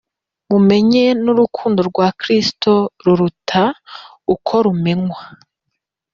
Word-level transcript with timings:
mumenye 0.49 1.03
n'urukundo 1.23 1.79
rwa 1.89 2.07
Kristo 2.19 2.71
ruruta 3.05 3.63
uko 4.33 4.53
rumenywa; 4.65 5.21